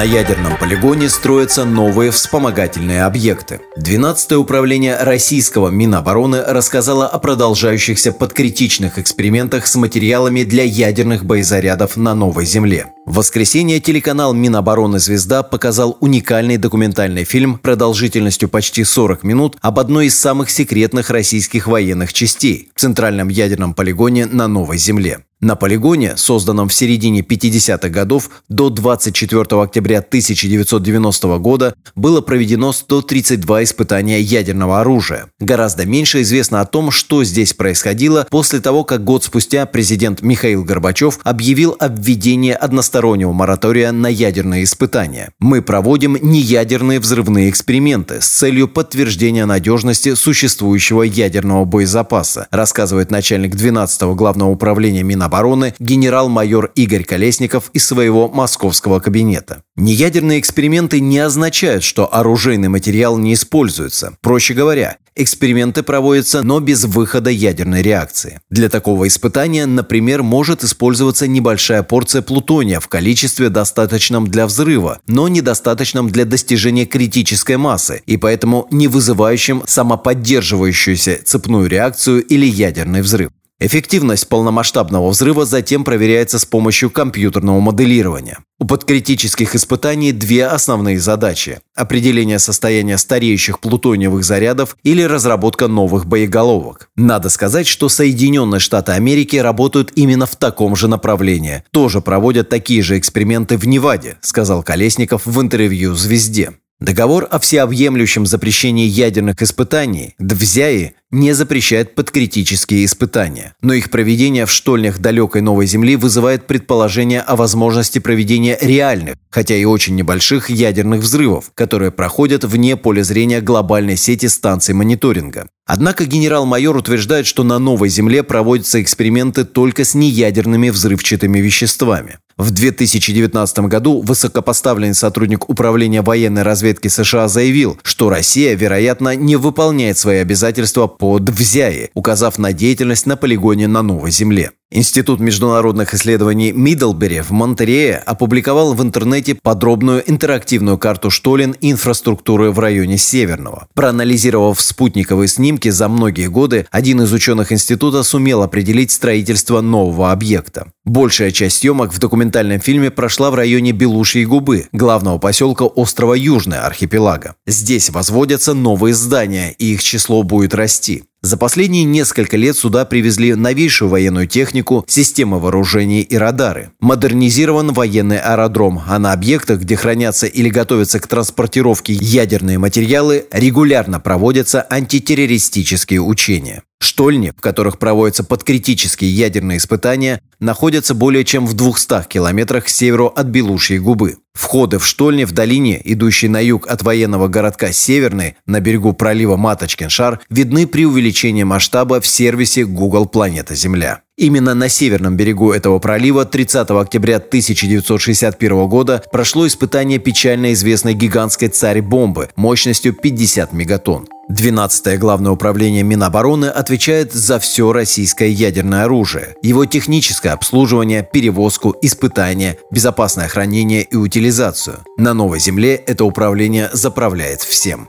На 0.00 0.04
ядерном 0.04 0.56
полигоне 0.56 1.10
строятся 1.10 1.66
новые 1.66 2.10
вспомогательные 2.10 3.04
объекты. 3.04 3.60
12-е 3.76 4.38
управление 4.38 4.96
российского 4.96 5.68
Минобороны 5.68 6.42
рассказало 6.42 7.06
о 7.06 7.18
продолжающихся 7.18 8.10
подкритичных 8.10 8.98
экспериментах 8.98 9.66
с 9.66 9.76
материалами 9.76 10.42
для 10.44 10.64
ядерных 10.64 11.26
боезарядов 11.26 11.98
на 11.98 12.14
Новой 12.14 12.46
Земле. 12.46 12.86
В 13.04 13.16
воскресенье 13.16 13.78
телеканал 13.78 14.32
Минобороны 14.32 14.98
«Звезда» 14.98 15.42
показал 15.42 15.98
уникальный 16.00 16.56
документальный 16.56 17.24
фильм 17.24 17.58
продолжительностью 17.58 18.48
почти 18.48 18.84
40 18.84 19.22
минут 19.22 19.58
об 19.60 19.78
одной 19.78 20.06
из 20.06 20.18
самых 20.18 20.48
секретных 20.48 21.10
российских 21.10 21.66
военных 21.66 22.14
частей– 22.14 22.70
Центральном 22.74 23.28
ядерном 23.28 23.74
полигоне 23.74 24.24
на 24.24 24.48
Новой 24.48 24.78
Земле. 24.78 25.24
На 25.42 25.56
полигоне, 25.56 26.18
созданном 26.18 26.68
в 26.68 26.74
середине 26.74 27.22
50-х 27.22 27.88
годов, 27.88 28.28
до 28.50 28.68
24 28.68 29.40
октября 29.62 30.00
1990 30.00 31.38
года 31.38 31.74
было 31.94 32.20
проведено 32.20 32.72
132 32.72 33.62
испытания 33.62 34.20
ядерного 34.20 34.82
оружия. 34.82 35.28
Гораздо 35.40 35.86
меньше 35.86 36.20
известно 36.20 36.60
о 36.60 36.66
том, 36.66 36.90
что 36.90 37.24
здесь 37.24 37.54
происходило 37.54 38.26
после 38.30 38.60
того, 38.60 38.84
как 38.84 39.02
год 39.02 39.24
спустя 39.24 39.64
президент 39.64 40.20
Михаил 40.20 40.62
Горбачев 40.62 41.18
объявил 41.22 41.74
о 41.78 41.88
введении 41.88 42.52
одностороннего 42.52 43.32
моратория 43.32 43.92
на 43.92 44.08
ядерные 44.08 44.64
испытания. 44.64 45.30
Мы 45.38 45.62
проводим 45.62 46.18
неядерные 46.20 47.00
взрывные 47.00 47.48
эксперименты 47.48 48.20
с 48.20 48.26
целью 48.28 48.68
подтверждения 48.68 49.46
надежности 49.46 50.14
существующего 50.16 51.02
ядерного 51.02 51.64
боезапаса, 51.64 52.46
рассказывает 52.50 53.10
начальник 53.10 53.54
12-го 53.54 54.14
главного 54.14 54.50
управления 54.50 55.02
Минобороны 55.02 55.29
обороны 55.30 55.74
генерал-майор 55.78 56.72
Игорь 56.74 57.04
Колесников 57.04 57.70
из 57.72 57.86
своего 57.86 58.28
московского 58.28 58.98
кабинета. 58.98 59.62
Неядерные 59.76 60.40
эксперименты 60.40 60.98
не 60.98 61.20
означают, 61.20 61.84
что 61.84 62.12
оружейный 62.12 62.68
материал 62.68 63.16
не 63.16 63.34
используется. 63.34 64.14
Проще 64.22 64.54
говоря, 64.54 64.96
эксперименты 65.14 65.84
проводятся, 65.84 66.42
но 66.42 66.58
без 66.58 66.84
выхода 66.84 67.30
ядерной 67.30 67.82
реакции. 67.82 68.40
Для 68.50 68.68
такого 68.68 69.06
испытания, 69.06 69.66
например, 69.66 70.24
может 70.24 70.64
использоваться 70.64 71.28
небольшая 71.28 71.84
порция 71.84 72.22
плутония 72.22 72.80
в 72.80 72.88
количестве 72.88 73.50
достаточном 73.50 74.26
для 74.26 74.46
взрыва, 74.46 74.98
но 75.06 75.28
недостаточном 75.28 76.10
для 76.10 76.24
достижения 76.24 76.86
критической 76.86 77.56
массы 77.56 78.02
и 78.04 78.16
поэтому 78.16 78.66
не 78.72 78.88
вызывающим 78.88 79.62
самоподдерживающуюся 79.64 81.20
цепную 81.24 81.68
реакцию 81.68 82.24
или 82.24 82.46
ядерный 82.46 83.02
взрыв. 83.02 83.30
Эффективность 83.62 84.26
полномасштабного 84.26 85.10
взрыва 85.10 85.44
затем 85.44 85.84
проверяется 85.84 86.38
с 86.38 86.46
помощью 86.46 86.88
компьютерного 86.88 87.60
моделирования. 87.60 88.38
У 88.58 88.64
подкритических 88.64 89.54
испытаний 89.54 90.12
две 90.12 90.46
основные 90.46 90.98
задачи– 90.98 91.60
определение 91.74 92.38
состояния 92.38 92.96
стареющих 92.96 93.60
плутониевых 93.60 94.24
зарядов 94.24 94.78
или 94.82 95.02
разработка 95.02 95.68
новых 95.68 96.06
боеголовок. 96.06 96.88
Надо 96.96 97.28
сказать, 97.28 97.66
что 97.66 97.90
Соединенные 97.90 98.60
Штаты 98.60 98.92
Америки 98.92 99.36
работают 99.36 99.92
именно 99.94 100.24
в 100.24 100.36
таком 100.36 100.74
же 100.74 100.88
направлении. 100.88 101.62
Тоже 101.70 102.00
проводят 102.00 102.48
такие 102.48 102.82
же 102.82 102.98
эксперименты 102.98 103.58
в 103.58 103.66
Неваде, 103.66 104.16
сказал 104.22 104.62
Колесников 104.62 105.26
в 105.26 105.38
интервью 105.38 105.94
«Звезде». 105.94 106.54
Договор 106.80 107.28
о 107.30 107.38
всеобъемлющем 107.38 108.24
запрещении 108.24 108.86
ядерных 108.86 109.42
испытаний, 109.42 110.14
ДВЗЯИ, 110.18 110.94
не 111.10 111.34
запрещает 111.34 111.94
подкритические 111.94 112.86
испытания, 112.86 113.54
но 113.60 113.74
их 113.74 113.90
проведение 113.90 114.46
в 114.46 114.50
штольнях 114.50 114.98
далекой 114.98 115.42
Новой 115.42 115.66
Земли 115.66 115.96
вызывает 115.96 116.46
предположение 116.46 117.20
о 117.20 117.36
возможности 117.36 117.98
проведения 117.98 118.56
реальных, 118.62 119.16
хотя 119.28 119.56
и 119.56 119.64
очень 119.64 119.94
небольших 119.96 120.48
ядерных 120.48 121.00
взрывов, 121.00 121.50
которые 121.54 121.90
проходят 121.90 122.44
вне 122.44 122.76
поля 122.76 123.02
зрения 123.02 123.42
глобальной 123.42 123.96
сети 123.98 124.28
станций 124.28 124.72
мониторинга. 124.72 125.48
Однако 125.66 126.06
генерал-майор 126.06 126.76
утверждает, 126.76 127.26
что 127.26 127.44
на 127.44 127.58
Новой 127.58 127.90
Земле 127.90 128.22
проводятся 128.22 128.80
эксперименты 128.80 129.44
только 129.44 129.84
с 129.84 129.94
неядерными 129.94 130.70
взрывчатыми 130.70 131.40
веществами. 131.40 132.18
В 132.40 132.52
2019 132.52 133.58
году 133.68 134.00
высокопоставленный 134.00 134.94
сотрудник 134.94 135.50
Управления 135.50 136.00
военной 136.00 136.42
разведки 136.42 136.88
США 136.88 137.28
заявил, 137.28 137.78
что 137.82 138.08
Россия, 138.08 138.54
вероятно, 138.54 139.14
не 139.14 139.36
выполняет 139.36 139.98
свои 139.98 140.20
обязательства 140.20 140.86
по 140.86 141.18
ДВЗЯИ, 141.18 141.90
указав 141.92 142.38
на 142.38 142.54
деятельность 142.54 143.04
на 143.04 143.18
полигоне 143.18 143.68
на 143.68 143.82
Новой 143.82 144.10
Земле. 144.10 144.52
Институт 144.72 145.18
международных 145.18 145.94
исследований 145.94 146.52
Миддлбери 146.52 147.22
в 147.22 147.32
Монтерее 147.32 147.96
опубликовал 147.96 148.72
в 148.74 148.82
интернете 148.82 149.34
подробную 149.34 150.08
интерактивную 150.08 150.78
карту 150.78 151.10
штолен 151.10 151.56
инфраструктуры 151.60 152.52
в 152.52 152.58
районе 152.60 152.96
Северного. 152.96 153.66
Проанализировав 153.74 154.60
спутниковые 154.60 155.26
снимки 155.26 155.70
за 155.70 155.88
многие 155.88 156.28
годы, 156.28 156.68
один 156.70 157.02
из 157.02 157.12
ученых 157.12 157.50
института 157.50 158.04
сумел 158.04 158.44
определить 158.44 158.92
строительство 158.92 159.60
нового 159.60 160.12
объекта. 160.12 160.70
Большая 160.84 161.32
часть 161.32 161.58
съемок 161.58 161.92
в 161.92 161.98
документальном 161.98 162.60
фильме 162.60 162.92
прошла 162.92 163.32
в 163.32 163.34
районе 163.34 163.72
Белушьей 163.72 164.24
губы, 164.24 164.68
главного 164.70 165.18
поселка 165.18 165.64
острова 165.64 166.14
Южный 166.14 166.60
архипелага. 166.60 167.34
Здесь 167.44 167.90
возводятся 167.90 168.54
новые 168.54 168.94
здания, 168.94 169.52
и 169.58 169.74
их 169.74 169.82
число 169.82 170.22
будет 170.22 170.54
расти. 170.54 171.02
За 171.22 171.36
последние 171.36 171.84
несколько 171.84 172.38
лет 172.38 172.56
сюда 172.56 172.86
привезли 172.86 173.34
новейшую 173.34 173.90
военную 173.90 174.26
технику, 174.26 174.86
системы 174.88 175.38
вооружений 175.38 176.00
и 176.00 176.16
радары. 176.16 176.70
Модернизирован 176.80 177.74
военный 177.74 178.18
аэродром, 178.18 178.80
а 178.86 178.98
на 178.98 179.12
объектах, 179.12 179.60
где 179.60 179.76
хранятся 179.76 180.26
или 180.26 180.48
готовятся 180.48 180.98
к 180.98 181.06
транспортировке 181.06 181.92
ядерные 181.92 182.56
материалы, 182.56 183.26
регулярно 183.32 184.00
проводятся 184.00 184.66
антитеррористические 184.70 186.00
учения. 186.00 186.62
Штольни, 186.80 187.34
в 187.36 187.40
которых 187.42 187.78
проводятся 187.78 188.24
подкритические 188.24 189.10
ядерные 189.10 189.58
испытания, 189.58 190.22
находятся 190.38 190.94
более 190.94 191.24
чем 191.24 191.46
в 191.46 191.52
200 191.52 192.08
километрах 192.08 192.64
к 192.64 192.68
северу 192.68 193.08
от 193.08 193.26
Белушьей 193.26 193.78
губы. 193.78 194.16
Входы 194.34 194.78
в 194.78 194.86
штольни 194.86 195.24
в 195.24 195.32
долине, 195.32 195.80
идущей 195.84 196.28
на 196.28 196.40
юг 196.40 196.68
от 196.68 196.82
военного 196.82 197.28
городка 197.28 197.72
Северный, 197.72 198.36
на 198.46 198.60
берегу 198.60 198.92
пролива 198.92 199.36
Маточкин-Шар, 199.36 200.20
видны 200.30 200.66
при 200.66 200.86
увеличении 200.86 201.42
масштаба 201.42 202.00
в 202.00 202.06
сервисе 202.06 202.64
Google 202.64 203.06
Планета 203.06 203.54
Земля. 203.54 204.02
Именно 204.20 204.52
на 204.52 204.68
северном 204.68 205.16
берегу 205.16 205.50
этого 205.50 205.78
пролива 205.78 206.26
30 206.26 206.70
октября 206.72 207.16
1961 207.16 208.68
года 208.68 209.02
прошло 209.10 209.46
испытание 209.46 209.98
печально 209.98 210.52
известной 210.52 210.92
гигантской 210.92 211.48
царь-бомбы 211.48 212.28
мощностью 212.36 212.92
50 212.92 213.54
мегатонн. 213.54 214.08
12-е 214.30 214.98
Главное 214.98 215.32
управление 215.32 215.84
Минобороны 215.84 216.46
отвечает 216.46 217.14
за 217.14 217.38
все 217.38 217.72
российское 217.72 218.28
ядерное 218.28 218.84
оружие, 218.84 219.36
его 219.40 219.64
техническое 219.64 220.32
обслуживание, 220.32 221.08
перевозку, 221.10 221.74
испытание, 221.80 222.58
безопасное 222.70 223.26
хранение 223.26 223.82
и 223.84 223.96
утилизацию. 223.96 224.80
На 224.98 225.14
Новой 225.14 225.40
Земле 225.40 225.76
это 225.76 226.04
управление 226.04 226.68
заправляет 226.74 227.40
всем. 227.40 227.88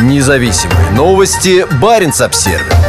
Независимые 0.00 0.92
новости. 0.92 1.66
Барин 1.78 2.12
обсервис 2.18 2.81